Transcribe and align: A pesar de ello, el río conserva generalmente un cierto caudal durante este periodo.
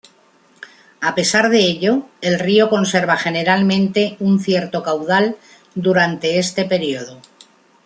A 0.99 1.13
pesar 1.13 1.49
de 1.51 1.59
ello, 1.61 2.07
el 2.21 2.39
río 2.39 2.69
conserva 2.71 3.17
generalmente 3.17 4.17
un 4.19 4.39
cierto 4.39 4.81
caudal 4.81 5.37
durante 5.75 6.39
este 6.39 6.65
periodo. 6.65 7.19